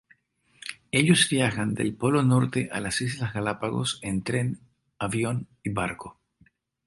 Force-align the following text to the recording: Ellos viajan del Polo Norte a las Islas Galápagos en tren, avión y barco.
Ellos 0.91 1.29
viajan 1.29 1.75
del 1.75 1.93
Polo 1.93 2.23
Norte 2.23 2.69
a 2.71 2.79
las 2.79 3.01
Islas 3.01 3.33
Galápagos 3.35 3.99
en 4.01 4.23
tren, 4.23 4.59
avión 4.97 5.47
y 5.61 5.69
barco. 5.69 6.19